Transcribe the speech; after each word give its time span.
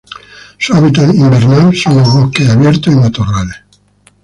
Su 0.57 0.73
hábitat 0.73 1.13
invernal 1.13 1.75
son 1.75 1.97
los 1.97 2.11
bosques 2.11 2.49
abiertos 2.49 2.91
y 2.91 2.95
matorrales. 2.95 3.57